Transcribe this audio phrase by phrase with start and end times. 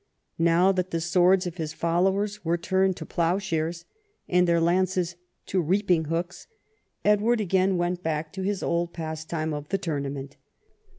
[0.39, 3.85] Now that the swords of his followers were turned to ploughshares
[4.27, 6.47] and their lances to reaping hooks,
[7.05, 10.37] Edward again went back to his old pastime of the tournament.